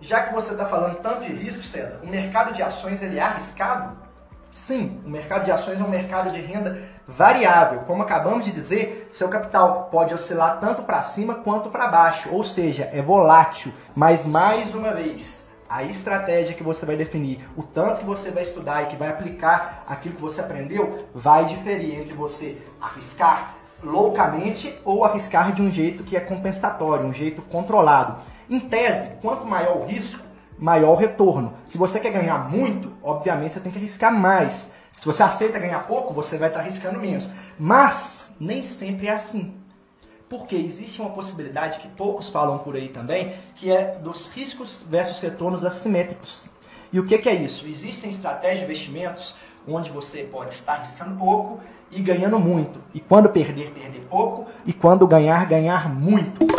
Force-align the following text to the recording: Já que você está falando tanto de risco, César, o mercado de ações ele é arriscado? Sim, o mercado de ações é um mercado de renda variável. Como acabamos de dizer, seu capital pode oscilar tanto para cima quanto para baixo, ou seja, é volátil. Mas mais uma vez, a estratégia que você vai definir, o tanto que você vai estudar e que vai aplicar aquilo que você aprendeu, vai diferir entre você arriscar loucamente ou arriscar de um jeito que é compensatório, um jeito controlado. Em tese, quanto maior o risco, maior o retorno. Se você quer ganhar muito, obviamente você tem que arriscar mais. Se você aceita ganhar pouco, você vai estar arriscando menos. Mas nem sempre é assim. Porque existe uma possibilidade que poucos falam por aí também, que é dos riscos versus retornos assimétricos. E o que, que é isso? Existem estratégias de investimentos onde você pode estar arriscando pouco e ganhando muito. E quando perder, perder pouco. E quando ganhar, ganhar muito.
Já 0.00 0.22
que 0.22 0.32
você 0.32 0.52
está 0.52 0.64
falando 0.64 0.96
tanto 0.96 1.26
de 1.26 1.32
risco, 1.32 1.62
César, 1.62 2.00
o 2.02 2.06
mercado 2.06 2.54
de 2.54 2.62
ações 2.62 3.02
ele 3.02 3.18
é 3.18 3.22
arriscado? 3.22 3.96
Sim, 4.50 5.00
o 5.04 5.10
mercado 5.10 5.44
de 5.44 5.50
ações 5.50 5.78
é 5.78 5.84
um 5.84 5.90
mercado 5.90 6.30
de 6.30 6.40
renda 6.40 6.82
variável. 7.06 7.80
Como 7.80 8.02
acabamos 8.02 8.44
de 8.44 8.50
dizer, 8.50 9.06
seu 9.10 9.28
capital 9.28 9.88
pode 9.92 10.14
oscilar 10.14 10.58
tanto 10.58 10.82
para 10.82 11.02
cima 11.02 11.34
quanto 11.34 11.68
para 11.68 11.86
baixo, 11.86 12.30
ou 12.32 12.42
seja, 12.42 12.88
é 12.92 13.02
volátil. 13.02 13.72
Mas 13.94 14.24
mais 14.24 14.74
uma 14.74 14.92
vez, 14.92 15.48
a 15.68 15.84
estratégia 15.84 16.54
que 16.54 16.64
você 16.64 16.86
vai 16.86 16.96
definir, 16.96 17.46
o 17.54 17.62
tanto 17.62 18.00
que 18.00 18.06
você 18.06 18.30
vai 18.30 18.42
estudar 18.42 18.82
e 18.82 18.86
que 18.86 18.96
vai 18.96 19.08
aplicar 19.08 19.84
aquilo 19.86 20.16
que 20.16 20.20
você 20.20 20.40
aprendeu, 20.40 21.08
vai 21.14 21.44
diferir 21.44 22.00
entre 22.00 22.14
você 22.14 22.56
arriscar 22.80 23.54
loucamente 23.82 24.78
ou 24.84 25.04
arriscar 25.04 25.52
de 25.52 25.62
um 25.62 25.70
jeito 25.70 26.02
que 26.02 26.16
é 26.16 26.20
compensatório, 26.20 27.06
um 27.06 27.12
jeito 27.12 27.42
controlado. 27.42 28.16
Em 28.48 28.60
tese, 28.60 29.16
quanto 29.20 29.46
maior 29.46 29.78
o 29.78 29.84
risco, 29.84 30.22
maior 30.58 30.92
o 30.92 30.96
retorno. 30.96 31.54
Se 31.66 31.78
você 31.78 31.98
quer 31.98 32.12
ganhar 32.12 32.50
muito, 32.50 32.92
obviamente 33.02 33.54
você 33.54 33.60
tem 33.60 33.72
que 33.72 33.78
arriscar 33.78 34.12
mais. 34.12 34.70
Se 34.92 35.06
você 35.06 35.22
aceita 35.22 35.58
ganhar 35.58 35.86
pouco, 35.86 36.12
você 36.12 36.36
vai 36.36 36.48
estar 36.48 36.60
arriscando 36.60 37.00
menos. 37.00 37.28
Mas 37.58 38.32
nem 38.38 38.62
sempre 38.62 39.06
é 39.06 39.12
assim. 39.12 39.54
Porque 40.28 40.54
existe 40.54 41.00
uma 41.00 41.10
possibilidade 41.10 41.80
que 41.80 41.88
poucos 41.88 42.28
falam 42.28 42.58
por 42.58 42.76
aí 42.76 42.88
também, 42.88 43.34
que 43.56 43.70
é 43.70 43.98
dos 44.02 44.28
riscos 44.28 44.84
versus 44.88 45.18
retornos 45.20 45.64
assimétricos. 45.64 46.46
E 46.92 47.00
o 47.00 47.06
que, 47.06 47.18
que 47.18 47.28
é 47.28 47.34
isso? 47.34 47.66
Existem 47.66 48.10
estratégias 48.10 48.58
de 48.58 48.64
investimentos 48.64 49.34
onde 49.66 49.90
você 49.90 50.22
pode 50.24 50.52
estar 50.52 50.74
arriscando 50.74 51.16
pouco 51.16 51.60
e 51.90 52.00
ganhando 52.00 52.38
muito. 52.38 52.78
E 52.94 53.00
quando 53.00 53.28
perder, 53.28 53.70
perder 53.70 54.06
pouco. 54.08 54.46
E 54.66 54.72
quando 54.72 55.06
ganhar, 55.06 55.46
ganhar 55.46 55.92
muito. 55.92 56.49